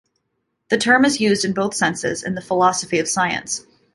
[0.69, 3.67] The term is used in both senses in the philosophy of science.